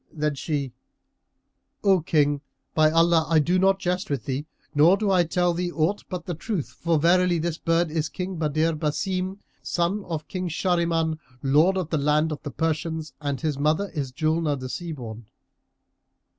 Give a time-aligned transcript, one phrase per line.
[0.19, 0.73] and she
[1.83, 2.41] "O King,
[2.73, 6.25] by Allah, I do not jest with thee nor do I tell thee aught but
[6.25, 11.77] the truth; for verily this bird is King Badr Basim, son of King Shahriman, Lord
[11.77, 15.27] of the land of the Persians, and his mother is Julnar the Sea born."